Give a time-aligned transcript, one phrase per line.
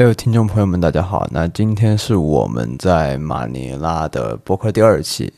[0.00, 1.28] 哎呦，听众朋友们，大家好！
[1.30, 5.30] 那今天是我们在马尼拉的播客第二期，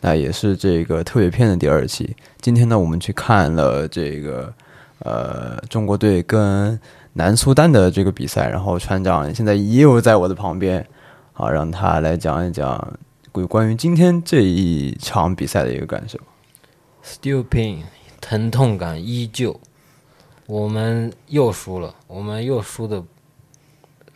[0.00, 2.16] 那也是这个特别篇的第二期。
[2.40, 4.52] 今天呢，我们去看了这个
[4.98, 6.76] 呃中国队跟
[7.12, 10.84] 南苏丹的这个比赛，然后船长现在又在我的旁边，
[11.32, 12.98] 好让他来讲一讲
[13.30, 16.18] 关关于今天这一场比赛的一个感受。
[17.04, 17.82] Still pain，
[18.20, 19.60] 疼痛感依旧。
[20.48, 23.04] 我们又输了，我们又输的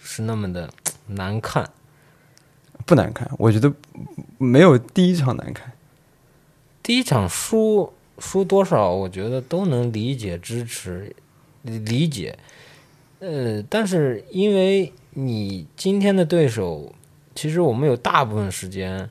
[0.04, 0.70] 是那么的
[1.08, 1.68] 难看。
[2.86, 3.72] 不难看，我觉得
[4.36, 5.72] 没有第一场难看。
[6.82, 11.16] 第一场输输多少，我觉得都能理解、支持、
[11.62, 12.38] 理解。
[13.20, 16.92] 呃，但是因为你今天的对手，
[17.34, 19.08] 其实我们有大部分时间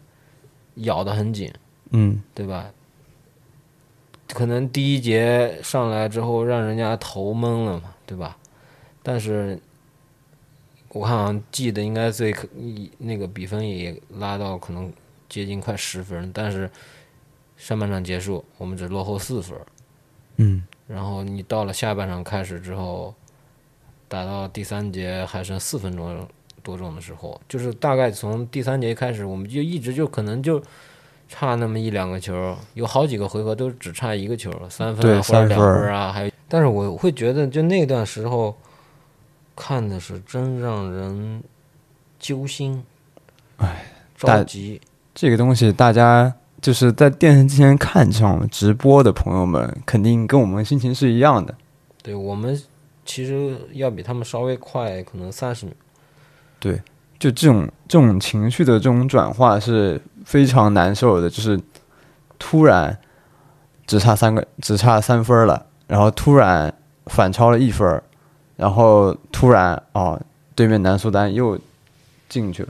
[0.75, 1.51] 咬得很紧，
[1.89, 2.69] 嗯，对吧？
[4.27, 8.37] 可能第一节上来之后让人家头懵了嘛，对吧？
[9.01, 9.59] 但是
[10.93, 14.93] 我看好像记得应该最可一那个比分也拉到可能
[15.27, 16.69] 接近快十分，但是
[17.57, 19.57] 上半场结束我们只落后四分，
[20.37, 23.13] 嗯，然后你到了下半场开始之后，
[24.07, 26.27] 打到第三节还剩四分钟
[26.61, 30.61] 多钟的时候，就是大概从第三节开始，我们就一直就可能就
[31.27, 38.55] 差那么一两个球，有好几个回合都只差一个球，三分啊或者两分啊，还有，但是我会觉得就那段时候
[39.55, 41.43] 看的是真让人
[42.19, 42.83] 揪心，
[43.57, 43.85] 哎，
[44.17, 44.81] 着急，
[45.13, 51.55] 这个东西大家就是在电视机前看这种直播的朋友们，肯定跟我们心情是一样的。
[52.01, 52.59] 对我们
[53.05, 55.75] 其实要比他们稍微快，可能三十秒。
[56.59, 56.81] 对
[57.19, 61.59] 就这种这种情绪的这种转化是非常难受的，就是
[62.39, 62.97] 突然
[63.85, 66.73] 只差三个，只差三分了，然后突然
[67.05, 68.03] 反超了一分儿，
[68.55, 70.21] 然后突然哦，
[70.55, 71.59] 对面南苏丹又
[72.29, 72.69] 进去了。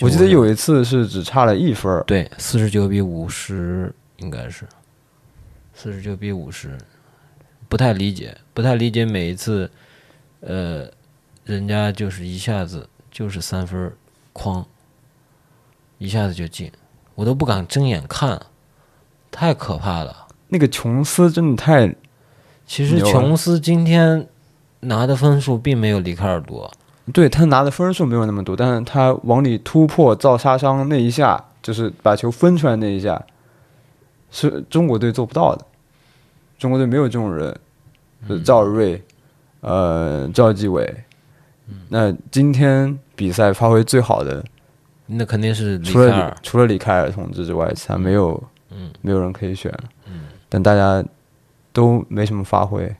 [0.00, 4.66] 我记得有一次是只差了一分儿，对，四十九比五十应该是
[5.74, 6.76] 四十九比五十，
[7.68, 9.70] 不太理解，不太理解每一次，
[10.40, 10.88] 呃，
[11.44, 13.92] 人家就是一下子就是三分
[14.32, 14.66] 框，
[15.98, 16.72] 一下子就进，
[17.14, 18.40] 我都不敢睁眼看，
[19.30, 20.26] 太可怕了。
[20.48, 21.94] 那个琼斯真的太
[22.66, 24.26] 其实琼斯今天
[24.82, 26.70] 拿的分数并没有里卡尔多，
[27.12, 33.24] 对他拿的分数没有那么多，但是他往里突破造杀伤那一下，就是把球分出来那一下，
[34.30, 35.64] 是中国队做不到的。
[36.58, 37.56] 中国队没有这种人，
[38.28, 39.02] 就是赵睿，
[39.60, 40.94] 呃，赵继伟。
[41.88, 44.44] 那今天比赛发挥最好的，
[45.06, 46.36] 那肯定是里除了。
[46.42, 49.84] 除了李凯尔同志之外，其他没有，嗯，没有人可以选了。
[50.48, 51.02] 但大家
[51.72, 52.94] 都没什么发挥。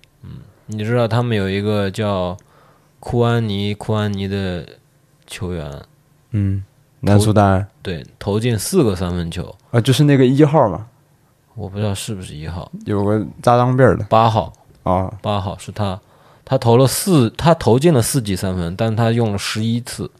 [0.73, 2.37] 你知道他们有一个叫
[2.99, 4.67] 库安尼库安尼的
[5.27, 5.83] 球员，
[6.31, 6.65] 嗯，
[7.01, 10.87] 南苏丹对，投进四个三分球，啊，就是那个一号嘛，
[11.55, 14.05] 我不知道是不是一号，有个扎当辫儿的。
[14.05, 14.53] 八号，
[14.85, 16.01] 啊，八号是他，
[16.45, 20.11] 他投了四，他投进了四记三分，但他用了十一次，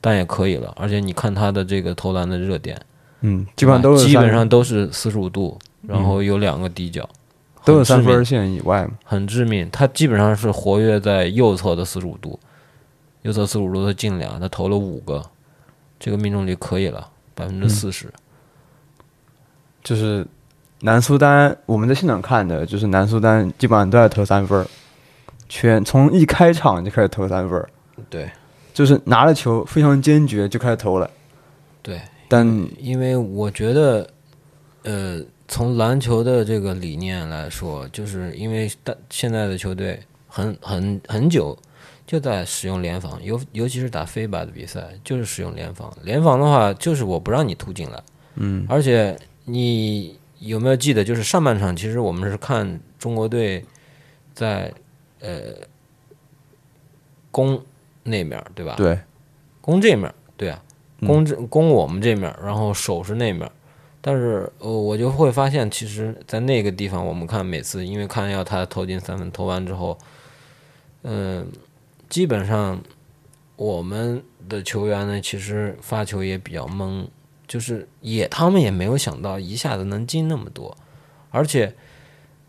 [0.00, 0.72] 但也可以了。
[0.76, 2.80] 而且你看他的这个投篮的热点，
[3.20, 7.08] 嗯，基本上都是基本上都是四十五度，然后有两个底角，
[7.68, 8.92] 都有三分线以外嘛。
[9.04, 9.68] 很致命。
[9.70, 12.38] 他基本上是活跃在右侧的四十五度，
[13.22, 15.22] 右侧四十五度他进俩，他投了五个，
[16.00, 18.12] 这个命中率可以了，百分之四十。
[19.84, 20.26] 就是
[20.80, 24.66] 南苏丹，我们在现场看的，就是南苏丹基本上都在投三分儿，
[25.48, 27.68] 全从一开场就开始投三分儿，
[28.10, 28.30] 对
[28.74, 31.10] 就是拿了球非常坚决就开始投了。
[31.82, 32.46] 对，但
[32.78, 34.06] 因为我觉得，
[34.82, 41.56] 呃，从篮球的这个理念来说，就是因为大现在的球队很很很久
[42.06, 45.90] 就在使用联防，尤尤其是打非法的比赛，就是使用联防。
[46.02, 48.02] 联防的话，就是我不让你突进来，
[48.34, 53.64] 嗯，而且你有没有记得，就是上半场其实我们是看中国队
[54.34, 54.72] 在
[55.20, 55.38] 呃
[57.30, 57.60] 攻
[58.02, 58.74] 那面儿，对吧？
[58.76, 58.98] 对，
[59.62, 60.62] 攻这面儿，对啊，
[61.00, 63.52] 嗯攻这攻我们这面儿，然后守是那面儿。
[64.00, 69.98] 但是呃，我就会发现，其实，在那个地方，我们看每次，因为看要他投进三分，投完之后，
[71.02, 71.46] 嗯、
[72.08, 72.80] 基本上
[73.56, 77.08] 我们的球员呢，其实发球也比较懵，
[77.46, 80.76] 就是也他们也没有想到一下子能进那么多，
[81.30, 81.74] 而且，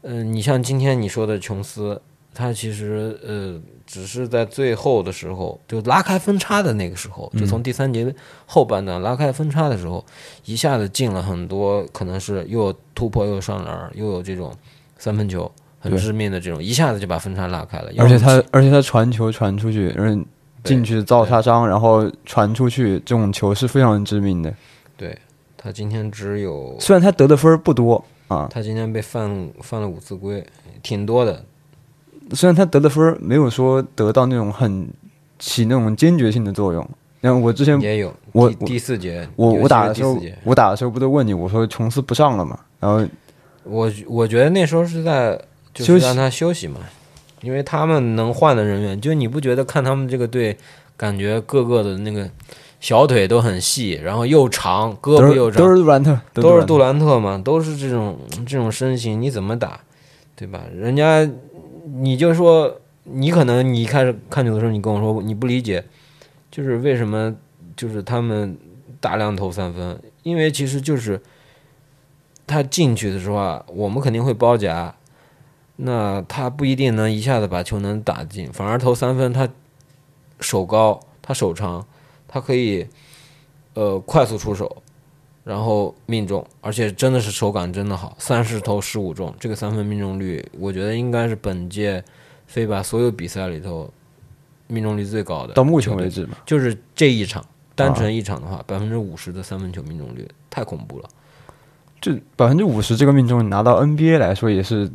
[0.03, 2.01] 嗯、你像今天你说的琼斯，
[2.33, 8.13] 他其实呃只是在最后的时候，就拉开分差的那个时候，就从第三节
[8.45, 10.05] 后半段拉开分差的时候，
[10.45, 14.53] 一下子进了很多，可能是又有突破，又有上篮，又有这种
[14.97, 17.91] 三分球，很致命的这种，一下子就把分差拉开了。
[17.97, 20.23] 而且他而且他传球传出去，然后
[20.63, 24.53] 进去造杀伤，然后传出去，这种球是非常致命的。
[24.95, 25.17] 对
[25.57, 30.45] 他今天只有，虽然他得的分不多啊，他今天被犯犯了五次规，
[30.83, 31.43] 挺多的。
[32.33, 34.87] 虽然他得的分儿没有说得到那种很
[35.37, 36.87] 起那种坚决性的作用。
[37.21, 42.57] 然后我之前也有我第第四节，我我打的时候我打的时候不都问你，我说琼斯不上了嘛？
[42.79, 43.05] 然后
[43.63, 45.37] 我我觉得那时候是在
[45.73, 46.79] 就是让他休息嘛，
[47.41, 50.57] 因为他们能换的人员，就你不觉得看他们这个队，
[50.95, 52.29] 感觉个个的那个
[52.79, 58.17] 小腿都很细，然后又长，胳膊又长，都是杜兰特，都是杜兰兰特嘛，都是这种
[58.47, 59.77] 这种身形，你怎么打，
[60.37, 60.61] 对吧？
[60.73, 61.29] 人家
[61.93, 65.83] 你就说你可能你一开始看球的时候，你跟我说你不理解，
[66.51, 67.35] 就是为什么
[67.75, 68.57] 就是他们
[68.99, 71.21] 大量投三分，因为其实就是
[72.45, 74.95] 他进去的时候啊，我们肯定会包夹，
[75.77, 79.47] 那他不一定能一下子把球能打进，反而投三分他
[80.39, 81.85] 手高，他手长，
[82.27, 82.87] 他可以
[83.73, 84.83] 呃快速出手。
[85.49, 92.03] 然后命中，而且真的是手感真的好，三十投十五中，这个三分命中率，我觉得应该是本届
[92.45, 93.91] 飞吧所有比赛里头
[94.67, 95.55] 命中率最高的。
[95.55, 97.43] 到目前为，止嘛，就是这一场，
[97.73, 101.09] 单纯一场的话，百分之五十的三分球命中率太恐怖了。
[101.99, 104.87] 这百分之五十这个命中率拿到 NBA 来说也是，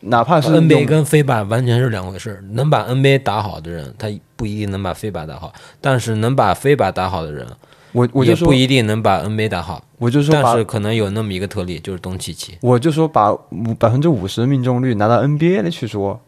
[0.00, 5.52] 哪怕是 NBA 跟飞吧完全是两回事，能把 NBA 打好的人，他不一定能把飞吧打好，
[5.82, 7.46] 但是能把飞吧打好的人，
[7.92, 9.84] 我我就说也不一定能把 NBA 打好。
[9.98, 16.20] 我就说把但是可能有那么一个特例，就是东契奇，我就说把五百分之五十的命中率拿到 NBA 来去说，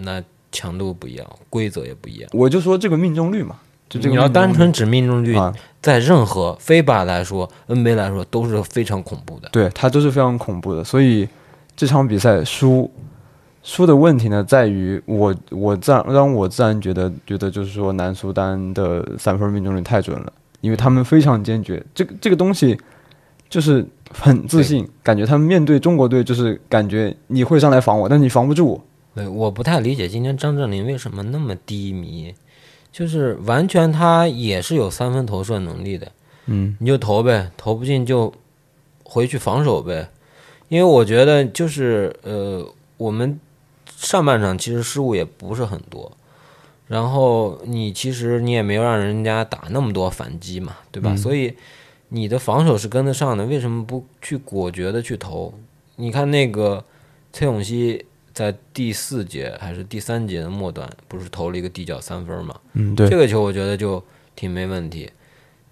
[0.00, 2.30] 那强度不一样，规则也不一样。
[2.32, 3.56] 我就说这个命中率嘛，
[3.88, 5.52] 就这个你要单纯指命中率，啊，
[5.82, 9.48] 在任何非法来说，NBA 来说都是非常恐怖的。
[9.50, 11.28] 对它都是非常恐怖的，所以
[11.74, 12.88] 这场比赛输
[13.64, 22.78] 输的问题呢，在于我我自然让我自然觉得觉得就是说南苏丹的三分命中率太准了，因为他们非常坚决，这个这个东西
[23.48, 28.68] 就是很自信，感觉他们面对中国队就是感觉你会上来防我，但你防不住。
[28.68, 28.84] 我。
[29.14, 32.34] 对，我不太理解今天张镇麟为什么那么低迷，
[32.92, 36.12] 就是完全他也是有三分投射能力的，
[36.46, 38.32] 嗯，你就投呗，投不进就
[39.02, 40.10] 回去防守呗。
[40.68, 43.40] 因为我觉得就是呃，我们
[43.96, 46.10] 上半场其实失误也不是很多，
[46.86, 51.16] 然后你其实你也没有让人家打那么多反击嘛，对吧？
[51.16, 51.54] 所以
[52.10, 55.52] 你的防守是跟得上的，为什么不去果决的去投？
[55.96, 56.84] 你看那个
[57.32, 62.54] 崔永熙在第四节还是第三节的末端，不是投了一个地角三分嘛？
[62.74, 64.02] 嗯，对这，个球我觉得就
[64.36, 65.10] 挺没问题。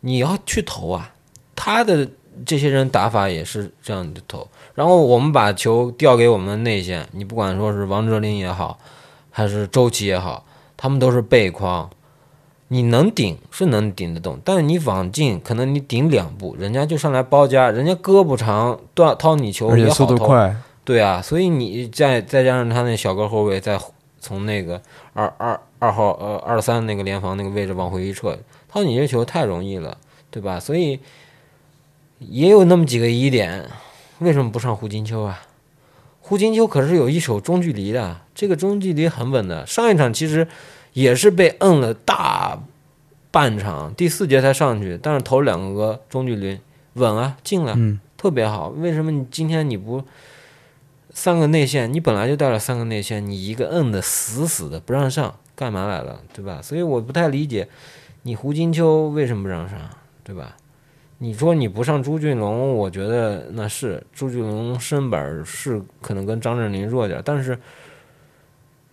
[0.01, 1.15] 你要去投啊，
[1.55, 2.09] 他的
[2.45, 4.49] 这些人打法也是这样的投。
[4.75, 8.79] 然后我们把球调给我们的内线，你不管说是王哲林也好，
[9.31, 10.45] 还是周琦也好，
[10.85, 11.89] 他们都是背筐。
[12.69, 20.15] 你能顶是能顶得动，但是你往进，可能你顶两步，人家就上来包夹，人家胳膊长，断掏你球也好投。
[20.15, 20.55] 度快，
[20.85, 23.81] 对啊，所以你再再加上他那小个后卫，再
[24.21, 24.79] 从那个
[25.15, 28.37] 二二二号呃二三那个联防那个位置往回一撤，
[28.69, 29.97] 掏你这球太容易了，
[30.31, 30.61] 对吧？
[30.61, 31.01] 所以
[32.19, 33.65] 也有那么几个疑点，
[34.19, 35.41] 为什么不上胡金秋啊？
[36.21, 39.67] 胡金秋可是有一手中距离的，这个中距离很稳的。
[39.67, 40.49] 上一场其实
[40.95, 42.59] 也是被摁了大
[43.31, 46.59] 半场，第四节才上去，但是投两个中距离
[46.95, 47.75] 稳啊，进了。
[47.77, 48.69] 嗯，特别好。
[48.69, 50.03] 为什么你今天你不
[51.11, 51.93] 三个内线？
[51.93, 56.21] 你本来就带了三个内线，你一个摁的死死的不让上，干嘛来了？
[56.33, 56.61] 对吧？
[56.63, 57.69] 所以我不太理解
[58.23, 59.79] 你胡金秋为什么不让上，
[60.23, 60.57] 对吧？
[61.19, 67.59] 你说你不上朱俊龙，我觉得那是朱俊龙身板儿是可能跟张镇麟弱点儿，但是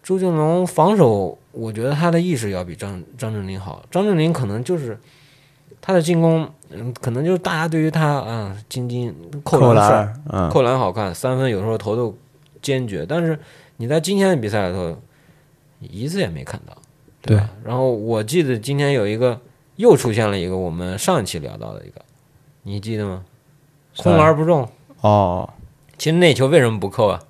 [0.04, 3.84] 朱俊龙防守，我觉得他的意识要比张张镇麟好。
[3.92, 5.00] 张镇麟可能就是
[5.80, 12.18] 他的进攻，嗯，可能就是大家对于他啊，金金扣扣篮帅，嗯，扣篮好看，三分有时候投的
[12.62, 13.40] 坚决，但是
[13.78, 14.98] 你在今天的比赛里头
[15.80, 16.76] 一次也没看到，
[17.22, 17.50] 对吧？
[17.64, 19.40] 然后我记得今天有一个
[19.76, 22.02] 又出现了一个我们上一期聊到的一个，
[22.64, 23.24] 你记得吗？
[23.98, 24.68] 空篮不中，
[25.02, 25.48] 哦，
[25.98, 27.22] 其实那球为什么不扣啊？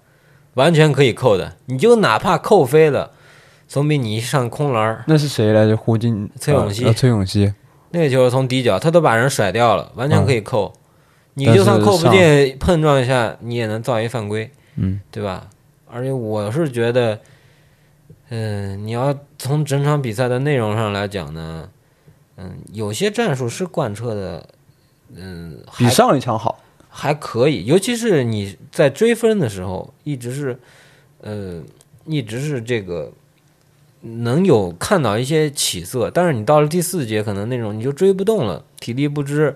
[0.56, 3.12] 完全可以扣的，你就哪怕扣飞了，
[3.68, 5.78] 总比你一上空篮儿那是谁来着？
[5.78, 7.54] 胡金崔永熙崔永熙，
[7.92, 10.74] 那个球从底角，他都把人甩掉了，完全可以扣。
[11.36, 14.52] 你就算扣不进，碰撞一下，你也能造一犯规。
[14.76, 15.48] 嗯，对吧？
[15.90, 17.20] 而且我是觉得，
[18.30, 21.70] 嗯、你要从整场比赛的内容上来讲呢，
[22.36, 24.50] 嗯，有些战术是贯彻的，
[25.16, 26.58] 嗯，比上一场好。
[26.94, 30.60] 还可以，尤其是你在追分的时候，一直是，
[31.22, 31.64] 呃，
[32.06, 33.14] 一直是这个
[34.02, 39.56] 能有看到一些起色，但是你到了第四节，可能那种你就追不动了，体力不支，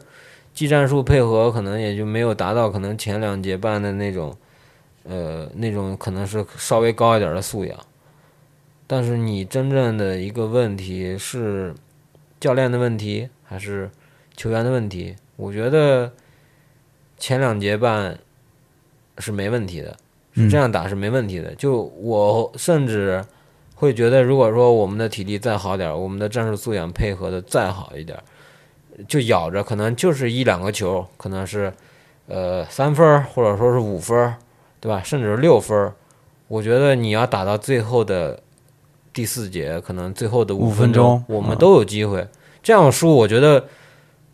[0.54, 4.36] 技战术配合可能也就没有达到可能前两节半的那种，
[5.04, 7.78] 呃，那种可能是稍微高一点的素养。
[8.88, 11.76] 但是你真正的一个问题是
[12.40, 13.90] 教练的问题还是
[14.38, 15.16] 球员的问题？
[15.36, 16.14] 我觉得
[17.18, 18.18] 前两节半
[19.18, 19.96] 是没问题的，
[20.34, 21.54] 是这样打是没问题的。
[21.56, 23.24] 就我甚至。
[23.78, 28.24] 会觉得，如果说我们的体力再好点儿，我们的战术素养配合的再好一点儿，
[29.06, 31.74] 就咬着可能就是一两个球，可能是
[32.28, 34.34] 呃三分或者说是五分，
[34.80, 35.02] 对吧？
[35.04, 35.92] 甚至是六分。
[36.48, 38.42] 我觉得你要打到最后的
[39.12, 42.26] 第四节，可能最后的五分钟，我们都有机会。
[42.64, 43.66] 这样输，我觉得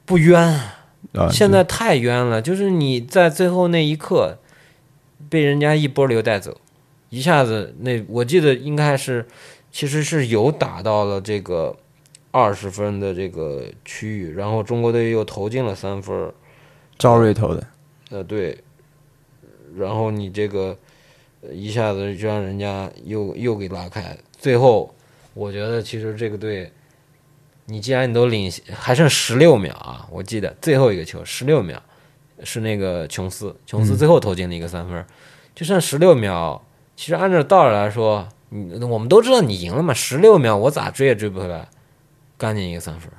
[0.05, 0.61] 不冤。
[1.31, 4.37] 现在太冤了，就是你在最后那一刻
[5.29, 6.59] 被人家一波流带走。
[7.09, 9.25] 一下子，那我记得应该是，
[9.69, 11.75] 其实是有打到了这个
[12.31, 16.31] 二十分的这个区域，然后中国队又投进了三分，
[16.97, 17.67] 赵睿投的，
[18.11, 18.57] 呃对，
[19.75, 20.77] 然后你这个
[21.51, 24.95] 一下子就让人家又又给拉开，最后
[25.33, 26.71] 我觉得其实这个队，
[27.71, 31.81] 你既然你都领还剩十六秒啊，我记得最后一个球十六秒
[32.43, 35.05] 是那个琼斯，琼斯最后投进了一个三分，
[35.55, 36.61] 就剩十六秒。
[36.97, 41.67] 其实按照道理来说，你我们都知道你赢了嘛，十六秒我咋追也追不回来，
[42.37, 43.09] 赶紧一个三分，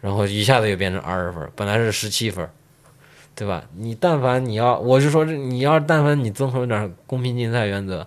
[0.00, 2.48] 然后一下子又变成二十分，本来是十七分，
[3.34, 3.64] 对吧？
[3.74, 8.06] 你但凡你要，我是说，你要但凡你遵守点公平竞赛原则，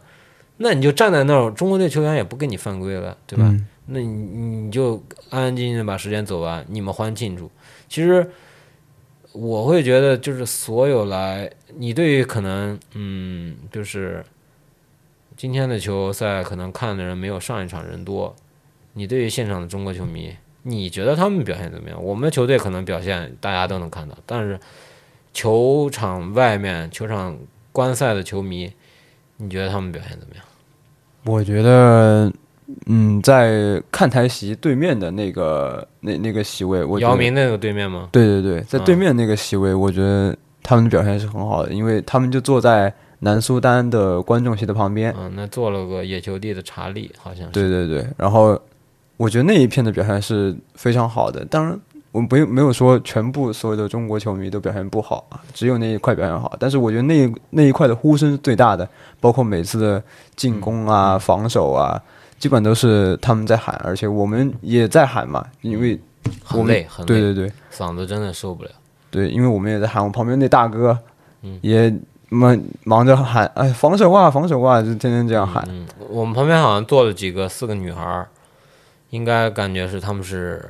[0.58, 3.54] 那你就站在那儿，中国队球员也不跟你犯规了，对吧？
[3.90, 7.50] 那你你就安安静静的把时间走完，你们欢庆祝。
[7.88, 8.30] 其实
[9.34, 14.24] 我会觉得，就是所有来，你对于可能，嗯，就是。
[15.38, 18.36] 今天的球赛可能看的人没有上一场人多，
[18.92, 22.04] 你对于现场的中国球迷，你觉得他们表现怎么样？
[22.04, 24.60] 我们球队可能表现大家都能看到，但是
[25.32, 27.40] 球场外面、球场
[27.72, 28.74] 观赛的球迷，
[29.38, 30.44] 你觉得他们表现怎么样？
[31.24, 32.30] 我觉得，
[32.86, 38.10] 嗯，在看台席对面的那个那那个席位，我姚明那个对面吗？
[38.12, 42.94] 对对对，在对面那个席位，我觉得他们的表现是很好的，因为他们就坐在。
[43.22, 47.52] 南苏丹的观众席的旁边，嗯，那做了个野球帝的查理，好像是。
[47.52, 48.58] 对对对，然后
[49.18, 51.44] 我觉得那一片的表现是非常好的。
[51.44, 51.78] 当然，
[52.14, 56.56] 我们没有没有说全部所有的中国球迷都表现不好啊，只有那一块表现好。
[56.58, 58.88] 但是我觉得那那一块的呼声是最大的，
[59.20, 60.02] 包括每次的
[60.38, 62.02] 进攻啊、防守啊，
[62.40, 66.00] 基本都是他们在喊，而且我们也在喊嘛，因为
[66.44, 68.72] 很累，很累，对对对，嗓子真的受不了。
[69.12, 70.98] 对，因为我们也在喊，我旁边那大哥，
[71.44, 71.94] 嗯，也。
[72.32, 75.66] 忙忙着喊，哎，防守啊，防守啊，就天天这样喊。
[75.68, 78.28] 嗯，我们旁边好像坐了几个四个女孩儿，
[79.10, 80.64] 应该感觉是他们是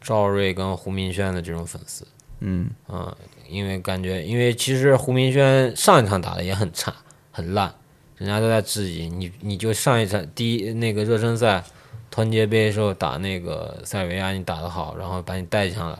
[0.00, 2.06] 赵睿跟胡明轩的这种粉丝。
[2.40, 3.14] 嗯嗯，
[3.50, 6.90] 因为感觉，因为其实胡明轩上一场打的也很差，
[7.30, 7.70] 很烂，
[8.18, 11.64] 人家都在质疑你，你就上一场第一那个热身赛
[12.10, 15.98] 团结杯时候打那个塞尔维亚，你打得好，然后把你带上来，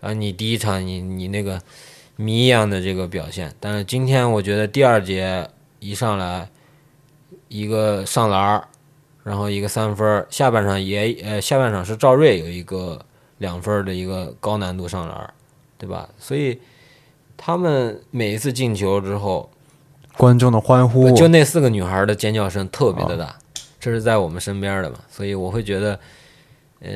[0.00, 1.60] 然后你第一场你你那个。
[2.20, 5.48] 谜一样的这个表现，但是今天我觉得第二节
[5.78, 6.50] 一上来
[7.46, 8.68] 一个上篮儿，
[9.22, 13.00] 然后一个三分，下半场也呃下半场是赵睿有一个
[13.38, 15.32] 两分的一个高难度上篮，
[15.78, 16.08] 对吧？
[16.18, 16.60] 所以
[17.36, 19.48] 他们每一次进球之后，
[20.18, 23.34] 观众的欢呼，就那四个女孩的尖叫声特别的大，
[23.80, 25.98] 这是在我们身边的嘛，所以我会觉得，
[26.80, 26.90] 呃，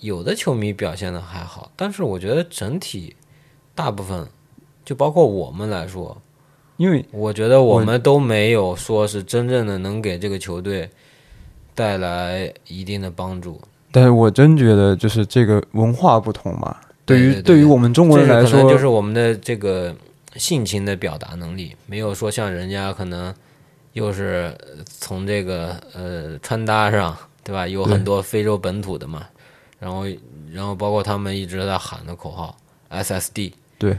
[0.00, 3.16] 有的球迷表现的还好，但是我觉得整体。
[3.78, 4.26] 大部分，
[4.86, 6.16] 就包括我们来说，
[6.78, 10.88] 因为我觉得我们都没有说是真正的能给这个球队
[11.74, 13.60] 带来一定的帮助。
[13.92, 16.74] 但是我真觉得，就是这个文化不同嘛。
[17.04, 19.94] 对于对于我们中国人来说，就是我们的这个
[20.38, 23.34] 性情的表达能力，没有说像人家可能
[23.92, 27.66] 又是从这个呃穿搭上，对吧？
[27.66, 29.26] 有很多非洲本土的嘛，
[29.78, 30.04] 然后
[30.52, 32.56] 然后包括他们一直在喊的口号
[32.90, 33.52] SSD。
[33.78, 33.98] 对，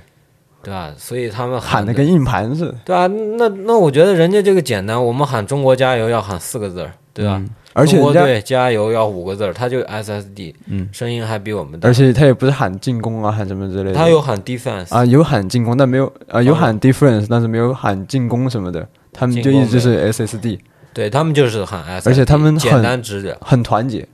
[0.64, 0.94] 对吧？
[0.98, 3.08] 所以他们喊的跟硬盘似的，对吧？
[3.38, 7.44] 那那我觉得人家这个简单，我们喊中国加油要喊四个字儿，对吧？
[7.78, 11.88] 而且国队加油要五个字儿，他就 SSD，嗯，声音还比我们大。
[11.88, 13.94] 而且他也不是喊进攻啊，喊什么之类的。
[13.94, 18.88] 他有喊 defense 啊，有喊进攻，但没有啊，有喊 difference，但是没有喊进攻什么的。
[19.14, 20.60] 他们就一直是 SSD，
[20.94, 24.08] 对他们就是喊 S，而且他们简单直接，很团结，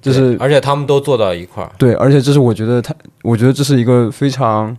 [0.00, 1.70] 就是而且他们都坐到一块儿。
[1.78, 4.76] 对，而且这是我觉得他，我觉得这是一个非常。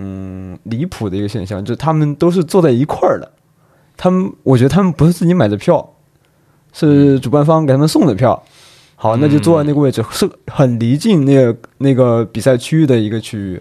[0.00, 3.28] 嗯，离谱的一个现象，就是他们都是坐在一块儿的。
[3.96, 5.92] 他们，我觉得他们不是自己买的票，
[6.78, 8.42] 是主办方给他们送的票。
[8.94, 13.60] 好，那就坐在那个位置，是很离近那个那个比赛区域的一个区域。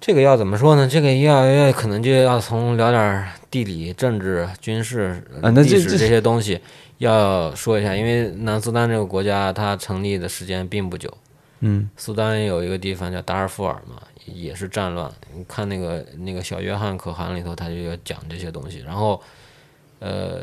[0.00, 0.86] 这个要怎么说呢？
[0.86, 6.60] 这个要要可能就要从聊点地理、政治、军事、啊历史这些东西
[6.98, 11.12] 要说一下，因为南苏丹这个国家它成立的时间并不久。
[11.60, 13.96] 嗯苏丹有一个地方叫达尔富尔嘛，
[14.26, 15.10] 也是战乱。
[15.36, 18.84] 你看那个那个小约翰可汗里头，他就要讲这些东西。
[18.86, 19.20] 然后，
[19.98, 20.42] 呃，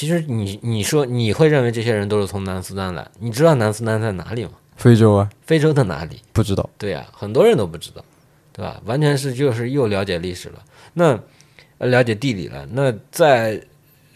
[0.00, 4.52] 其实你你说你会认为这些人都是从南苏丹来，你知道南苏丹在哪里吗？
[4.74, 6.22] 非洲啊，非洲的哪里？
[6.32, 6.70] 不知道。
[6.78, 8.02] 对呀、很多人都不知道，
[8.50, 8.80] 对吧？
[8.86, 10.64] 完全是就是又了解历史了，
[10.94, 11.20] 那
[11.76, 12.66] 呃了解地理了。
[12.70, 13.62] 那在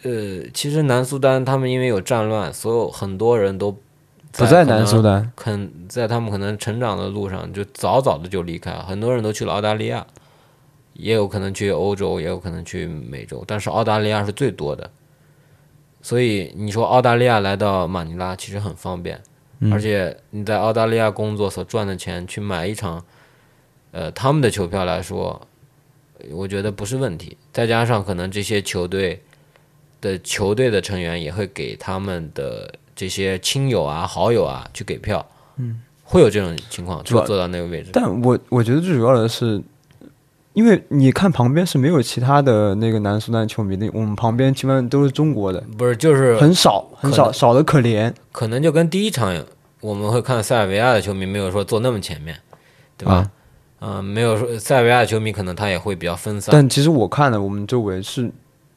[0.05, 3.71] 呃，其实南苏丹他们因为有战乱，所有很多人都
[4.33, 10.07] 不在南苏丹，肯在他们可能成长的路上就早早的就离开，很多人都去了澳大利亚，
[10.95, 14.91] 也有可能去欧洲，也有可能去美洲，但是澳大利亚是最多的。
[16.05, 19.19] 所以你说澳大利亚来到马尼拉其实很方便，
[19.61, 23.03] 嗯而且你在澳大利亚工作所赚的钱去买一场，
[23.91, 25.49] 呃，他们的球票来说，
[26.31, 27.39] 我觉得不是问题。
[27.55, 29.23] 再加上可能这些球队
[30.03, 37.89] 的球队的成员也会给他们的这些亲友啊、好友啊去给票，嗯，会有这种情况，就坐到那个位置。
[37.95, 39.63] 但我我觉得最主要的是，
[40.55, 48.13] 因为你看旁边是没有其他的那个南苏丹球迷的，我们旁边基本上都是中国的，不是，就是很少很少，少的可怜。
[48.33, 49.45] 可能就跟第一场
[49.81, 52.37] 我们会看塞尔维亚的球迷没有说坐那么前面，
[52.97, 53.31] 对吧？
[53.81, 56.51] 嗯、没有说塞尔维亚的球迷可能他也会比较分散。
[56.53, 58.31] 但其实我看了，我们周围是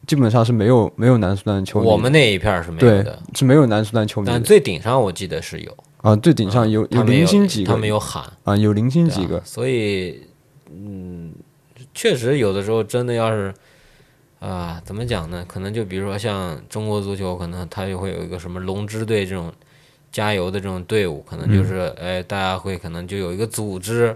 [0.06, 6.16] 基本上是没有没有南苏丹球迷，我们那一片儿是没有的，是没有南苏丹球迷的但最顶上我记得是有，啊。
[6.16, 10.24] 最顶上有他们零星几个，他们有喊啊，有零星几个，所以
[10.70, 11.32] 嗯，
[11.98, 13.52] 确实有的时候真的要是
[14.40, 15.44] 啊，怎么讲呢？
[15.48, 19.52] 可能就比如说像中国足球，可能它就会有一个什么龙之队这种
[20.12, 24.16] 加油的这种队伍，可能就是、哎，大家会可能就有一个组织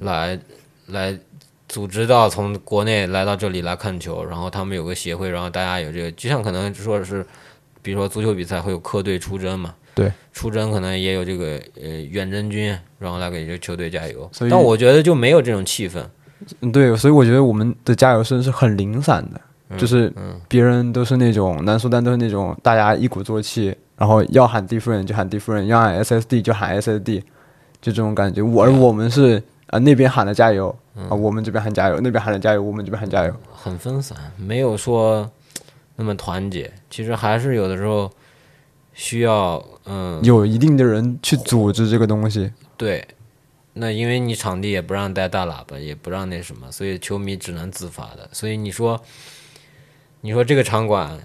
[0.00, 0.38] 来
[0.88, 1.18] 来
[1.66, 7.24] 组织到从国内来到这里来看球，然后他们有个协会，然后大家有这个，就像可能说是，
[7.80, 16.10] 比如说足球比赛会有客队出征嘛，对，出征可能也有这个呃远征军，然后来给这个球队加油但我觉得就没有这种气氛，嗯，
[16.72, 20.12] 对，所以我觉得我们的加油声是很零散的，嗯就是
[20.48, 27.22] 别人都是那种南苏丹都是那种大家一鼓作气，然后要喊 different 就喊 different，要喊 SSD 就喊 SSD，
[27.80, 28.42] 就这种感觉。
[28.42, 30.68] 我而我们是啊、那边喊了加油
[31.08, 33.34] 啊、我们这边喊加油，那边喊了加油，我们这边喊加油。
[33.52, 35.28] 很分散，没有说
[35.96, 36.70] 那么团结。
[36.88, 38.08] 其实还是有的时候
[38.92, 43.04] 需要，嗯，有一定的人去组织这个东西，对。
[43.74, 48.28] 那因为你场地也不让带大喇叭，也不让那什么，所以球迷只能自发的。
[48.32, 49.02] 所以你说，
[50.20, 51.22] 你说这个场馆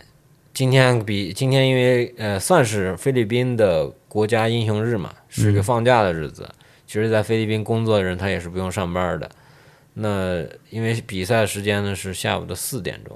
[0.53, 6.49] 今天比今天因为呃算是菲律宾的国家英雄日嘛，是个放假的日子。
[6.87, 9.29] 其实，在菲律宾工作的人他也是不用上班的。
[9.93, 13.15] 那因为比赛时间呢是下午的四点钟，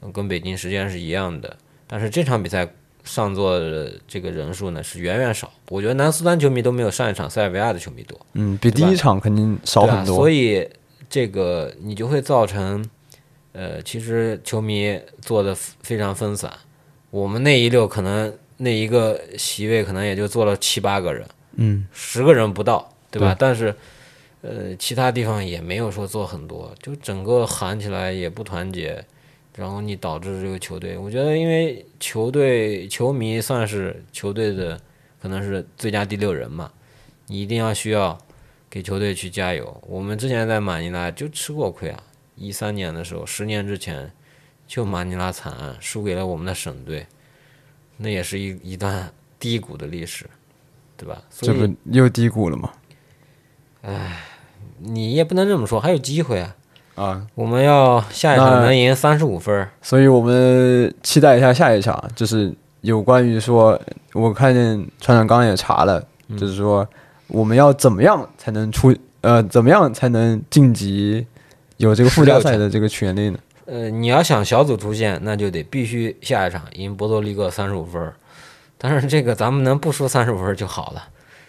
[0.00, 1.56] 呃跟北京时间是一样的。
[1.86, 2.66] 但是这场比赛
[3.04, 8.18] 上座的这个人数呢是远远少，我觉得南苏丹球迷都没有上一场塞尔维亚的球迷多。
[8.32, 10.16] 嗯，比第一场肯定少很多。
[10.16, 10.68] 所以
[11.08, 12.84] 这个你就会造成，
[13.52, 16.50] 呃，其实球迷做的非常分散。
[17.10, 21.24] 我们那一溜可能那一个席位可能也就坐了七八个人，
[21.56, 23.34] 嗯，十个人不到，对吧？
[23.34, 23.74] 对但是，
[24.40, 29.04] 呃，其他地方也没有说做很多，就整个喊起来也不团结，
[29.56, 34.80] 然后你导致这个球队，我觉得因为球队球迷算是球队的
[35.22, 36.72] 可能是最佳第六人嘛，
[37.28, 38.18] 你一定要需要
[38.68, 39.80] 给球队去加油。
[39.86, 42.02] 我们之前在马尼拉就吃过亏啊，
[42.34, 44.10] 一三年的时候，十年之前
[44.66, 47.06] 就马尼拉惨案输给了我们的省队，
[47.96, 50.28] 那也是一一段低谷的历史，
[50.96, 51.22] 对吧？
[51.30, 52.72] 所这以不又低谷了吗？
[54.78, 56.56] 你也不能这么说，还有机会啊！
[56.94, 63.80] 啊，我们要下一场能赢三十五分，所以我们期待一下下一场，就是有关于说，
[64.12, 66.86] 我看见船长刚刚也查了，嗯就是说
[67.26, 71.26] 我们要怎么样才能出呃，怎么样才能晋级
[71.78, 73.38] 有这个附加赛的这个权利呢？
[73.66, 78.12] 呃，你要想小组出线，那就得必须下一场赢波多黎各三十五分。
[78.76, 81.04] 但是这个咱们能不输三十五分就好了，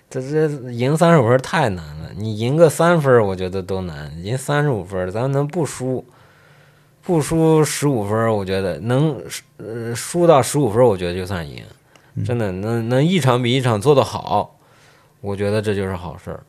[0.10, 2.12] 这这赢三十五分太难了。
[2.16, 6.06] 你赢个三分儿，我觉得都难，赢三十五分儿，咱们能不输？
[7.02, 9.22] 不输十五分儿，我觉得能
[9.58, 11.64] 呃输到十五分儿，我觉得就算赢。
[12.26, 14.58] 真的能能一场比一场做得好，
[15.20, 16.40] 我觉得这就是好事儿。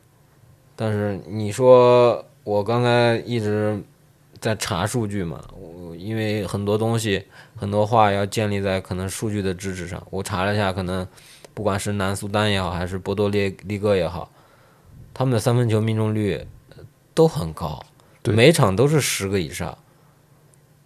[0.77, 3.77] 但是你说我刚才一直
[4.39, 10.01] 在查数据嘛，我因为很多东西很多话要建立在可能数据的支持上。
[10.09, 11.05] 我查了一下，可能
[11.57, 14.29] 不管是南苏丹也好，还是波多黎黎各也好，
[15.11, 16.45] 他们的三分球命中率
[17.15, 17.83] 都很高，
[18.25, 19.75] 每场都是十个以上，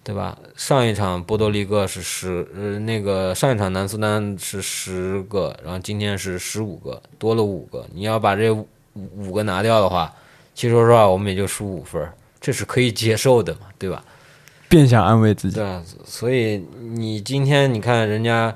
[0.02, 0.40] 对吧？
[0.56, 7.86] 上一场波多黎各是十，呃，那个上一场南苏丹是十个，然后今天是十五个，多了五个。
[7.94, 10.14] 你要把这五五个拿掉的话，
[10.56, 14.02] 其实说实话，我们也就输五分，这是可以接受的嘛，对吧？
[14.70, 15.66] 变相安慰自己对。
[15.66, 18.56] 啊，所以你今天你看人家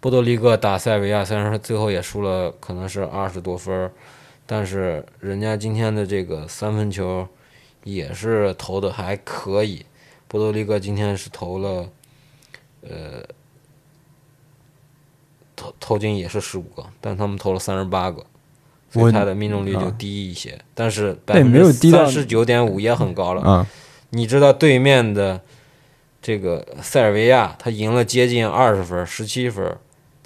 [0.00, 3.92] 波多黎各打塞尔维亚，虽然说最后也输了，可能是二十多分儿，
[4.46, 7.28] 但是人家今天的这个三分球
[7.84, 9.84] 也是投的还可以。
[10.26, 11.88] 波多黎各今天是投了，
[12.82, 13.22] 呃，
[15.54, 18.24] 投投进也是十五个，但他们投了三十八个，
[18.90, 23.42] 所以他的命中率就啊低一些，但是那也没有低到三十九点五也很高了。
[23.44, 23.66] 嗯，
[24.10, 25.40] 你知道对面的
[26.22, 29.76] 这个塞尔维亚，他赢了接近二十分，十七分，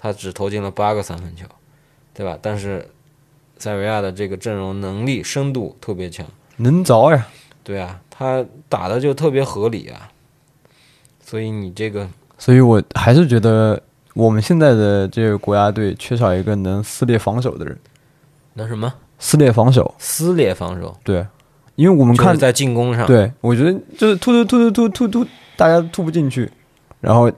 [0.05, 1.47] 他只投进了八个三分球，
[2.13, 2.39] 对吧？
[2.43, 2.87] 但是
[3.57, 6.27] 塞维亚的这个阵容能力、深度特别强，
[6.59, 7.27] 能着呀。
[7.63, 10.11] 对啊，他打的就特别合理啊。
[11.25, 17.79] 所以你这个所以我还是觉得我们现在的这个国家队缺少一个能撕裂防守的人，
[18.53, 19.95] 那什么撕裂防守。
[19.99, 21.27] 撕裂防守，对，
[21.77, 26.53] 因为我们看就是在进攻上，对，我觉得就是突突突突突突突，大家突不进去，
[27.01, 27.33] 然后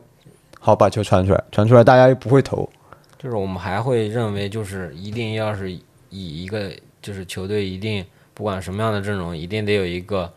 [0.66, 2.68] 好把球传出来，传出来大家又不会投，
[3.16, 10.29] 就是我们还会认为，就是一定要是以一个就是球队一定不管什么样的阵容，一定得有一个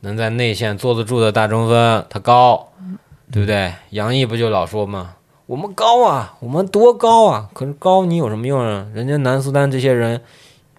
[0.00, 2.70] 能在内线坐得住的大中锋，他高，
[3.30, 3.74] 对不对？
[3.90, 7.50] 杨毅不就老说嘛，我们高啊，我们多高啊！
[7.52, 8.86] 可是高你有什么用啊？
[8.94, 10.22] 人家南苏丹这些人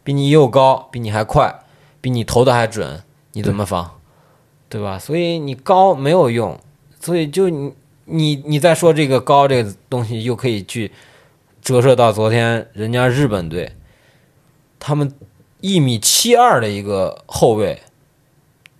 [0.04, 1.54] 比你又高，比你还快，
[2.02, 4.00] 比你投的还准，你怎么防？
[4.68, 4.98] 对吧？
[4.98, 6.60] 所以你高没有用，
[7.00, 7.74] 所以就你
[8.12, 10.92] 你你再说这个高这个东西，又可以去
[11.62, 13.72] 折射到昨天人家日本队，
[14.80, 15.12] 他们
[15.62, 17.80] 一米七二的一个后卫，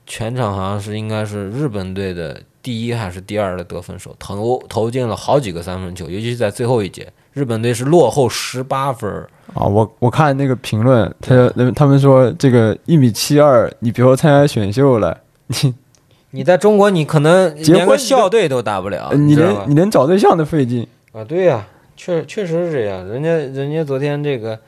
[0.06, 9.10] 全场好像是应该是日本队的第一还是第二的得分手，投投进了好几个三分球，尤其是在最后一节，日本队是落后十八分。
[9.54, 15.74] 啊，我我看那个评论，他他们说这个一米七二，你比如说参加选秀了，你
[16.32, 20.88] 你在中国，你可能连个校队都打不了，呃你连你连找对象都费劲。
[21.12, 23.06] 啊，对呀、确确实是这样。
[23.06, 24.60] 人家人家昨天这个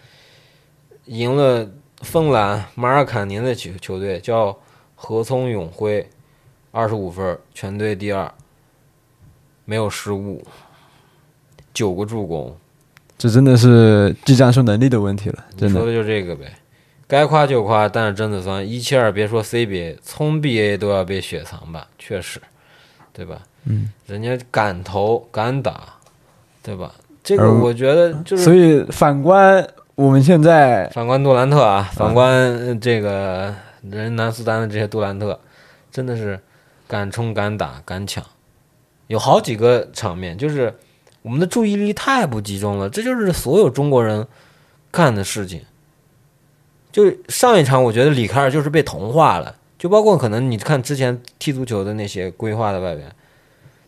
[1.06, 1.70] 赢了
[2.02, 4.58] 芬兰马尔坎宁的球球队，叫
[4.96, 6.06] 何聪永辉，
[6.72, 8.30] 二十五分，全队第二，
[9.64, 10.44] 没有失误，
[11.74, 12.56] 九个助攻。
[13.18, 15.80] 这真的是技战术能力的问题了，真的。
[15.80, 16.54] 说的就这个呗，
[17.08, 22.42] 该夸就夸，但是真的酸一七二，别说 CBA，从 BA 都要被雪藏吧，确实，
[23.12, 23.40] 对吧？
[23.66, 25.96] 嗯，人家敢投敢打，
[26.62, 26.94] 对吧？
[27.24, 35.40] 这个我觉得就是所以反观我们现在，反观杜兰特啊，反观呃这个人南苏丹的这些杜兰特，
[35.92, 36.40] 真的是
[36.88, 38.22] 敢冲敢打敢抢，
[39.08, 40.74] 有好几个场面就是
[41.22, 44.28] 我们的注意力太不集中了，这就是所有中国人
[44.92, 45.62] 干的事情。
[46.94, 53.12] 就上一场，我觉得里卡尔就是被同化了，就包括可能你看之前踢足球的那些规划的外援，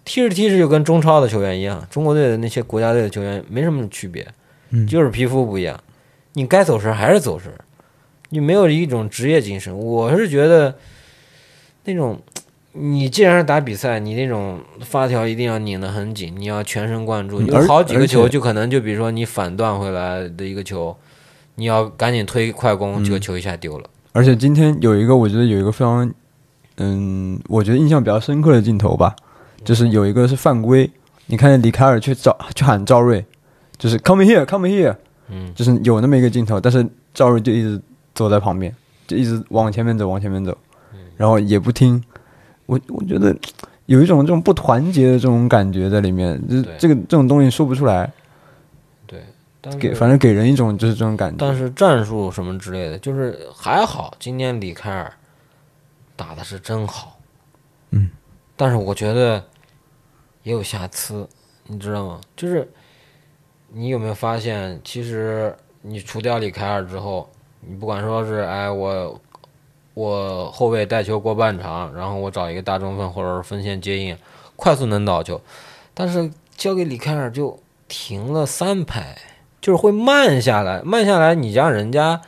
[0.03, 4.27] 踢着踢着就跟中超的球员一样，中国队的那些国家队的球员没什么区别，
[4.71, 5.79] 嗯就是皮肤不一样。
[6.33, 7.63] 你该走神儿还是走神儿，
[8.29, 9.77] 你没有一种职业精神。
[9.77, 10.75] 我是觉得
[11.83, 12.19] 那种，
[12.73, 17.39] 你既然是打比赛，你那种发条一定要拧得很紧，你要全神贯注。
[17.67, 20.97] 好几个球，就可能就比如说你反断回来的一个球，
[21.55, 23.21] 你要赶紧推快攻，这个嗯。
[23.21, 23.89] 球一下丢了。
[24.11, 26.09] 而且今天有一个，我觉得有一个非常，
[26.77, 29.15] 嗯，我觉得印象比较深刻的镜头吧，
[29.63, 30.89] 就是有一个是犯规，
[31.25, 33.25] 你看见里凯尔去找去喊赵睿，
[33.77, 34.95] 就是 come here，come here，
[35.29, 37.81] 嗯，就是有那么一个镜头，但是赵睿就一直
[38.13, 38.73] 走在旁边，
[39.05, 40.57] 就一直往前面走，往前面走，
[41.17, 42.01] 然后也不听。
[42.67, 43.35] 我我觉得
[43.85, 48.11] 有一种这种不团结的这种感觉在里面，就这个这种东西说不出来，
[49.79, 51.37] 给反正给人一种就是这种感觉。
[51.39, 55.13] 但是战术什么之类的，就是还好，今天李凯尔
[56.15, 57.17] 打的是真好，
[57.91, 58.09] 嗯，
[58.55, 59.43] 但是我觉得
[60.43, 61.27] 也有瑕疵，
[61.65, 62.21] 你知道吗？
[62.35, 62.69] 就是
[63.69, 67.29] 你有没有发现，其实你除掉李凯尔之后，
[67.61, 69.21] 你不管说是哎我
[69.93, 74.17] 我后卫带球过半场，然后我找一个大中锋或者是分线接应，
[74.55, 75.41] 快速能倒球，
[75.93, 79.17] 但是交给李凯尔就停了三拍。
[79.65, 82.21] 就是会慢下来，慢下来，你让人家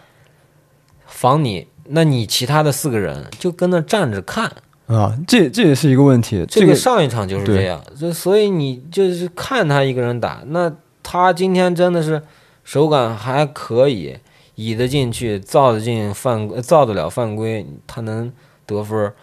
[1.05, 4.51] 防你，那你其他的四个人就跟那站着看，
[4.87, 6.43] 啊，这这也是一个问题。
[6.49, 10.73] 这个上一场就是这样，这所以你就是看他一个人打，那
[11.03, 12.23] 他今天真的是
[12.63, 14.17] 手感还可以，
[14.55, 18.33] 倚得进去，造得进犯，造得了犯规，他能
[18.65, 19.13] 得分儿。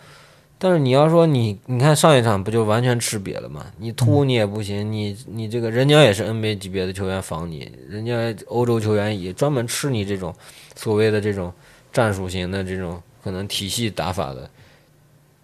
[0.64, 3.66] 但是你要说你，你看上一场不就完全吃瘪了吗？
[3.76, 10.34] 你突你也不行，你你这个人家也是 NBA 级别的球员防你，人家欧洲球员也专门吃你这种
[10.74, 11.52] 所谓的这种
[11.92, 14.48] 战术型的这种可能体系打法的，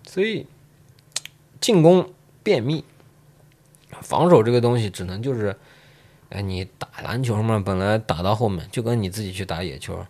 [0.06, 0.46] 所以
[1.60, 2.08] 进攻
[2.42, 2.82] 便秘，
[4.00, 5.54] 防守这个东西只能就是，
[6.30, 10.02] 哎，你打篮球嘛，本来打到后面就跟你自己去打野球，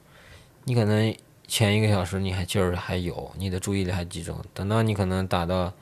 [0.66, 1.12] 你可能。
[1.50, 4.36] 前一个小时你还劲儿还有，你的注意力还集中。
[4.54, 5.72] 等到你可能打到，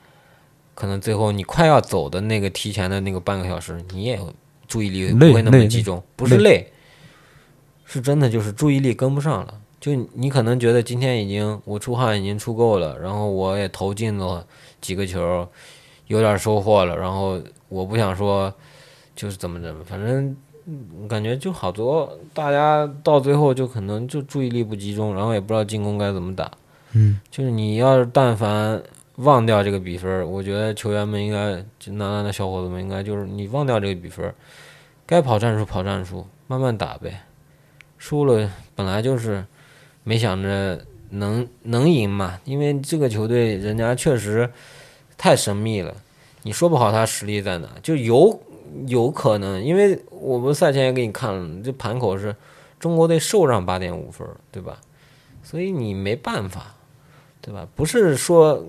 [0.73, 4.19] 可能最后你快要走的那个提前的那个半个小时，你也
[4.67, 6.73] 注意力不会那么集中，不是累，
[7.85, 9.61] 是真的就是注意力跟不上了。
[9.79, 14.43] 就你可能觉得今天已经我出汗已经出够了，然后我也投进了
[14.81, 15.47] 几个球，
[16.07, 18.51] 有点收获了，然后我不想说
[19.15, 20.35] 就是怎么怎么，反正。
[21.07, 26.51] 感觉就好多，大家到最后就可能就注意力不集中，然后也不知道进攻该怎么打。
[26.93, 28.81] 嗯，就是你要是但凡
[29.17, 34.33] 忘掉这个比分，我觉得球员们应该，就男篮的小伙子们应该就是你忘掉这个比分，
[35.05, 37.21] 该跑战术跑战术，慢慢打呗。
[37.97, 39.45] 输了本来就是
[40.03, 40.79] 没想着
[41.09, 44.49] 能能赢嘛，因为这个球队人家确实
[45.17, 45.93] 太神秘了，
[46.43, 48.41] 你说不好他实力在哪，就有。
[48.87, 52.35] 有可能，因为我们赛前也给你看了，这盘口是
[52.79, 54.79] 中国队受让八点五分，对吧？
[55.43, 56.75] 所以你没办法，
[57.41, 57.67] 对吧？
[57.75, 58.63] 不是说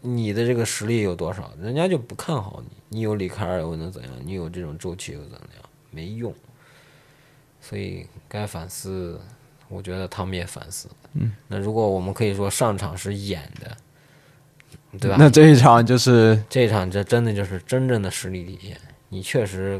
[0.00, 2.76] 你的这个实力有多少，人家就不看好你。
[2.88, 4.12] 你有里卡尔又能怎样？
[4.24, 5.40] 你有这种周期又怎样？
[5.90, 6.34] 没用。
[7.60, 9.18] 所以该反思，
[9.68, 10.88] 我觉得他们也反思。
[11.14, 11.32] 嗯。
[11.48, 13.76] 那如果我们可以说上场是演的，
[14.98, 15.16] 对吧？
[15.18, 18.76] 那这一场就是这一场，这真的就是真正的实力体现。
[19.12, 19.78] 你确实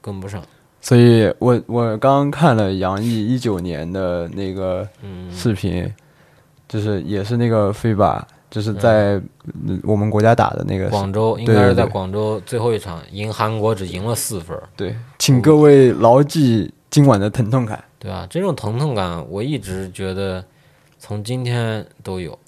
[0.00, 0.42] 跟不上，
[0.80, 4.88] 所以我我刚看了杨毅一九年的那个
[5.30, 5.92] 视频，
[6.66, 9.20] 就是也是那个飞吧，就是在
[9.82, 14.58] 我们国家打的那个广州，应该是在广州最后一场赢韩国，只赢了四分。
[14.74, 18.26] 对，请各位牢记今晚的疼痛感，对吧？
[18.30, 20.42] 这种疼痛感，我一直觉得
[20.98, 22.38] 从今天都有。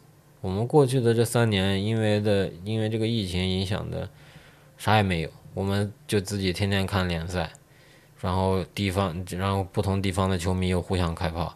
[0.41, 4.09] 我们过去的这三年，因为的因为这个疫情影响的，
[4.79, 5.29] 啥也没有。
[5.59, 7.51] 我们就自己天天看联赛，
[8.21, 11.53] 然后地方，然后不同地方的球迷又互相开炮，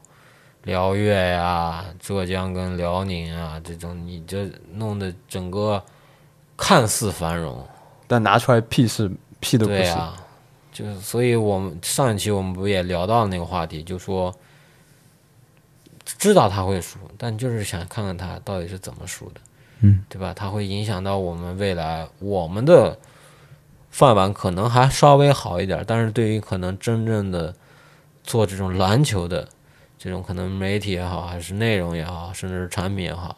[0.65, 5.81] 辽粤呀、浙江跟辽宁啊这种，你这弄得整个
[6.57, 7.65] 看似繁荣，
[8.09, 9.79] 但拿出来屁事屁都不是。
[9.79, 10.21] 对啊，
[10.73, 14.35] 就所以我们上一期我们不也聊到那个话题，就说
[16.05, 19.41] 知道他会输，但就是想看看他到底是怎么输的，
[19.83, 20.35] 嗯，对吧？
[20.35, 22.99] 他会影响到我们未来我们的。
[23.93, 27.55] 饭碗可能还稍微好一点，但是对于可能真正的
[28.25, 29.47] 做这种篮球的
[29.99, 33.37] 这种可能媒体也好，还是内容也好，甚至是产品也好，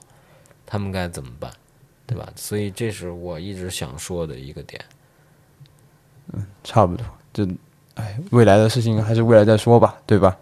[0.65, 1.51] 他们该怎么办，
[2.07, 2.29] 对吧？
[2.37, 4.81] 所以这是我一直想说的一个点。
[6.33, 7.45] 嗯，差不多，就，
[7.97, 10.37] 哎，未来的事情还是未来再说吧，对吧？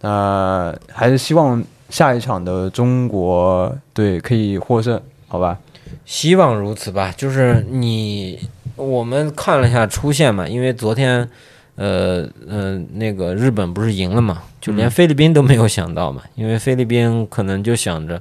[0.00, 5.60] 那还是希望下一场的中国队可以获胜，好吧？
[6.04, 8.40] 希望如此吧，就是你。
[8.82, 11.28] 我们看了一下出线嘛，因为昨天，
[11.76, 18.20] 呃呃，那个日本不是赢了嘛，就连菲律宾都没有想到嘛，因为菲律宾可能就想着，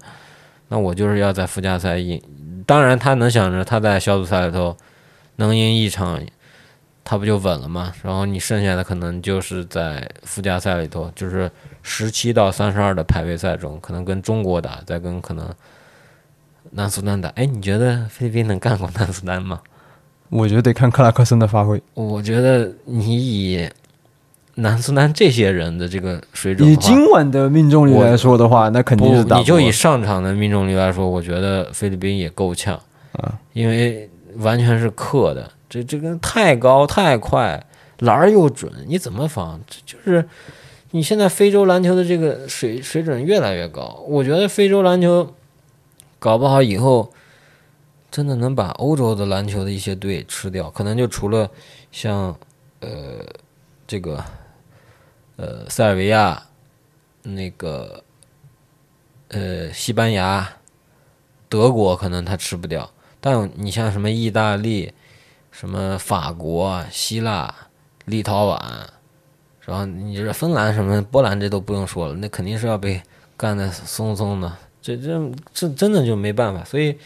[0.70, 2.22] 那我就是要在附加赛赢，
[2.66, 4.78] 当然他能想着他在小组赛里头
[5.38, 6.22] 能赢一场，
[7.04, 7.92] 他不就稳了吗？
[8.04, 15.50] 然后你剩下的可能就是在附加赛里头，就是十七到三十二的排位赛中，可能跟中国打，再跟可能
[16.72, 17.30] 南苏丹打。
[17.30, 19.60] 哎，你觉得菲律宾能干过南苏丹吗？
[20.32, 21.82] 我觉得得看克拉克森的发挥。
[21.94, 23.70] 我觉得你以
[24.56, 32.80] 南苏丹这些人的这个水准，以今晚的命中率来说的话，那肯定是打你就以上场的命中率来说，我觉得菲律宾也够呛
[33.12, 37.62] 啊，因为完全是克的，这这个太高太快，
[38.00, 39.60] 篮儿又准，你怎么防？
[39.86, 40.26] 就是
[40.92, 45.34] 你现在非洲篮球的这个水水准越来越高，我觉得非洲篮球
[46.20, 47.12] 搞不好以后。
[48.12, 51.50] 真的能把欧洲的篮球的一些队吃掉，可能就除了
[51.94, 52.38] 像
[52.82, 53.26] 呃
[53.88, 54.22] 这个
[55.38, 56.46] 呃塞尔维亚、
[57.24, 58.04] 那个
[59.30, 60.58] 呃西班牙、
[61.48, 62.92] 德国，可能他吃不掉。
[63.22, 64.92] 但你像什么意大利、
[65.50, 67.56] 什么法国、希腊、
[68.04, 68.60] 立陶宛，
[69.62, 73.02] 然后你这芬兰什么波兰这都不用说了，那肯定是要被
[73.38, 74.52] 干的松松的。
[74.82, 76.98] 这这这真的就没办法，所以。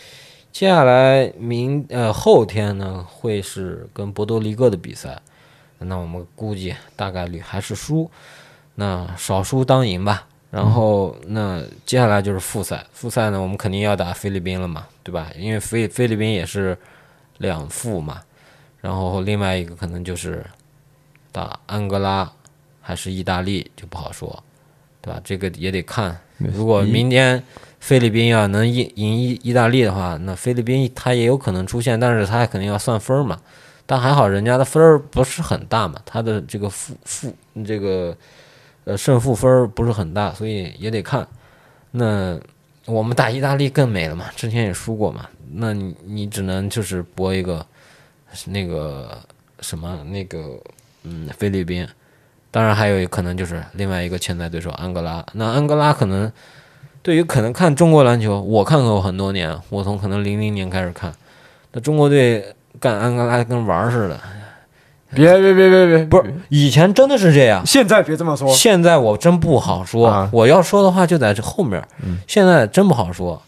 [0.56, 5.22] 接下来明呃后天呢会是跟博多黎各的比赛，
[5.80, 8.10] 那我们估计大概率还是输，
[8.76, 10.26] 那少输当赢吧。
[10.52, 15.30] 然后那接下来就是复赛，复赛呢我们肯定要打菲律宾了嘛，对吧？
[15.38, 16.78] 因为菲菲律宾也是
[17.40, 18.22] 两负嘛，
[18.80, 20.42] 然后另外一个可能就是
[21.34, 22.32] 打安哥拉
[22.80, 24.42] 还是意大利就不好说，
[25.02, 25.20] 对吧？
[25.22, 26.18] 这个也得看。
[26.38, 27.44] 如果明天
[27.86, 33.40] 菲律宾要能赢赢意意大利的话，那菲律宾他也有可能出现，但是他肯定要算分儿嘛。
[33.86, 37.32] 但还好人家的分儿不是很大嘛，他的这个负负
[37.64, 38.18] 这个
[38.86, 41.28] 呃胜负分儿不是很大，所以也得看。
[41.92, 42.40] 那
[42.88, 47.64] 我们打意大利更美了嘛，之前也输过嘛，那你你只能就是搏一个
[48.46, 49.16] 那个
[49.60, 50.60] 什么那个
[51.04, 51.88] 嗯菲律宾。
[52.50, 55.24] 当然还有可能就是另外一个潜在对手安哥拉。
[55.34, 56.32] 那安哥拉可能
[57.06, 61.14] 对于可能看中国篮球，我看过很多年，我从可能零零年开始看。
[61.72, 62.44] 那中国队
[62.80, 64.20] 干安哥拉跟玩儿似的，
[65.14, 67.64] 别别别别别，不是以前真的是这样。
[67.64, 68.52] 现在别这么说。
[68.52, 71.80] 现在我真不好说，啊我要说的话就在这后面。
[72.26, 73.40] 现在真不好说，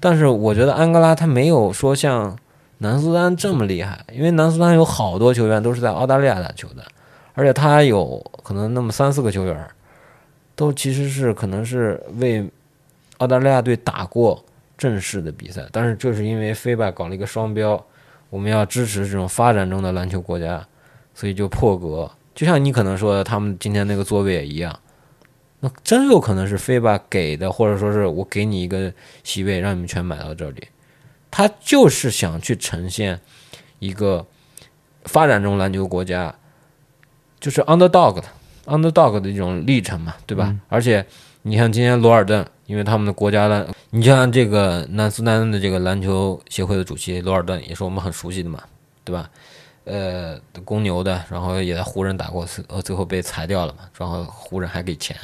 [0.00, 2.34] 但是我觉得安哥拉他没有说像
[2.78, 6.82] 南苏丹这么厉害，因为南苏丹有好多球员都是在澳大利亚打球的，
[7.34, 9.68] 而且他有可能那么三四个球员，
[10.56, 12.48] 都其实是可能是为
[13.22, 14.44] 澳大利亚队打过
[14.76, 17.80] 正式的比赛，但是就是因为 FIBA 搞了一个双标，
[18.30, 20.66] 我们要支持这种发展中的篮球国家，
[21.14, 22.10] 所以就破格。
[22.34, 24.76] 就像你可能说的，他们今天那个座位也一样，
[25.60, 30.66] 那真有可能是 FIBA 给的，或者说是我给你一个席位，让你们全买到这里。
[31.30, 33.20] 他就是想去呈现
[33.78, 34.26] 一个
[35.04, 36.34] 发展中篮球国家，
[37.38, 38.24] 就是 underdog 的
[38.66, 40.56] underdog 的一种历程嘛，对吧？
[40.68, 41.06] 而且
[41.42, 48.62] 你像今天罗尔顿，因为他们的国家的，你就像这个南苏丹的这个篮球协会的主席罗尔顿，也是我们很熟悉的嘛，
[49.04, 49.28] 对吧？
[49.84, 55.14] 呃，公牛的，然后也在湖人打过，最呃最后被裁掉了嘛，然后湖人还给钱，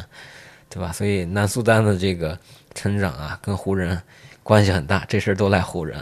[0.69, 0.93] 对吧？
[0.93, 2.39] 所以南苏丹的这个
[2.75, 3.99] 成长啊，跟湖人
[4.43, 5.99] 关系很大，这事儿都赖湖人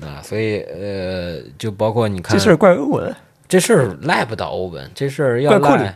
[0.00, 3.14] 啊，所以呃，就包括你看这事儿怪欧文，
[3.46, 5.94] 这事儿赖不到欧文，这事儿要赖。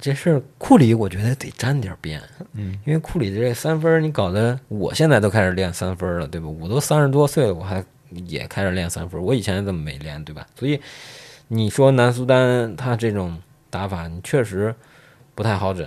[0.00, 2.20] 这事儿库里，我觉得得沾点边，
[2.54, 6.48] 嗯，因为库里这三分儿你搞得，我现在都开始练三分了，对吧？
[6.48, 10.46] 我都三十多岁了，我还也开始练三分，我以前怎么没练，对吧？
[10.58, 10.80] 所以
[11.48, 13.38] 你说南苏丹他这种
[13.70, 14.74] 打法，你确实
[15.34, 15.86] 不太好整。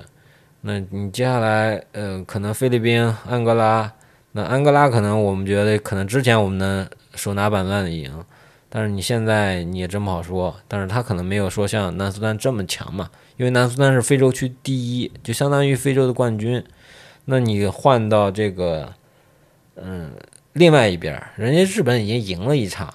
[0.62, 3.92] 那你接下来，呃，可能菲律宾、安哥拉，
[4.32, 8.12] 那安哥拉可能我们觉得可能之前我们能手拿板烂的赢，
[8.76, 16.62] 但是你现在你也真不好说，但是他可能没有说像南苏丹这么强嘛，因为南苏丹是非洲区第一，就相当于非洲的冠军。
[17.24, 18.94] 那你换到这个，
[19.76, 20.12] 嗯，
[20.52, 22.94] 另外一边儿，人家日本已经赢了一场，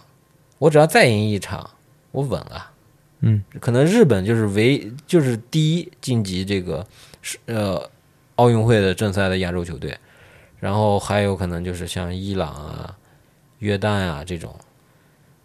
[0.59, 1.71] 我只要再赢一场，
[2.11, 2.73] 我稳了。
[3.21, 6.87] 嗯，可能日本就是唯就是第一晋级这个
[7.23, 7.91] 是呃
[8.35, 9.97] 奥运会的正赛的亚洲球队，
[10.59, 12.95] 然后还有可能就是像伊朗啊、
[13.61, 14.55] 约旦啊这种，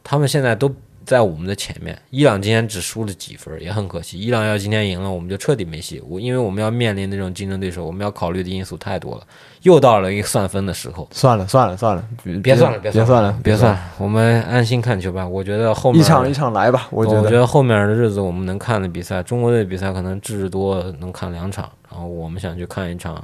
[0.08, 0.72] 他们现在都
[1.04, 2.00] 在我们的前面。
[2.12, 4.20] 伊朗今天只输了几分，也很可惜。
[4.20, 6.00] 伊朗要今天赢了，我们就彻底没戏。
[6.08, 9.24] 我因为我们要面临那种竞争对手，我们要考虑的因素太多了，
[9.64, 11.08] 又到了一个算分的时候。
[11.12, 15.28] 算了算了算了，别别算了，别别算了，别算了，我们安心看球吧。
[15.28, 17.30] 我觉得后面一场一场来吧，我我觉得。
[17.32, 23.24] 觉得后面的日子我们能看的比赛，中国队比赛可能至多能看两场，然后我们想去看一场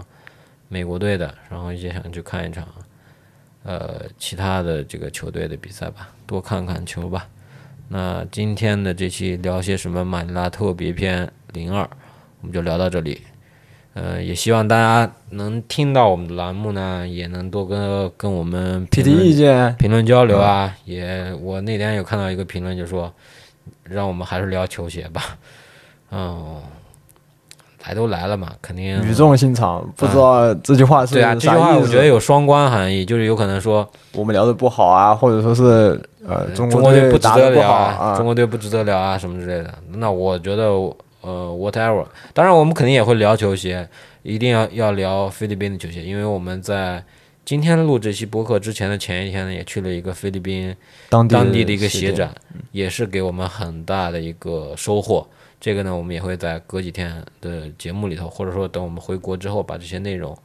[0.67, 2.67] 美国队的，然后也想去看一场
[3.63, 7.27] 呃其他的这个球队的比赛吧，多看看球吧。
[7.89, 11.89] 那今天的这期聊些什么马尼拉特别篇零二，
[12.39, 13.21] 我们就聊到这里。
[13.93, 23.13] 呃，也希望大家能听到我们的栏目呢，也能多跟跟我们提提意见，评论交流啊，也我那天有看到一个评论，就说
[23.83, 25.37] 让我们还是聊球鞋吧。
[26.11, 26.61] 嗯，
[27.85, 31.33] 来都来了嘛，肯定语重心长，不知道这句话是对啊。
[31.33, 39.73] 这句话我觉得有双关含义，就是有可能说我们聊的不好啊，或者说是呃中国队不值得聊啊，啊中，国队不值得聊啊什么之类的。
[39.93, 40.65] 那我觉得
[41.21, 43.87] 呃，whatever，当然我们肯定也会聊球鞋，
[44.23, 47.03] 一定要要聊菲律宾的球鞋，因为我们在。
[47.43, 50.73] 今天录这期播客之前的前一天呢，也去了一个菲律宾
[51.09, 52.31] 当地的一个鞋鞋展，
[52.71, 55.27] 也是给我们很大的一个收获。
[55.61, 60.37] 这个呢，我们也会在隔几天的节目里头，或者说等我们回国之后，把这些内容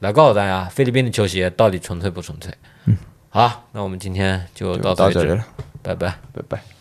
[0.00, 2.52] 来告诉大家，菲律宾的球鞋到底纯粹不纯粹。
[2.86, 2.98] 嗯，
[3.30, 5.46] 好，那我们今天就就到此为止，到这里了，
[5.82, 6.18] 拜拜。
[6.34, 6.75] 拜拜。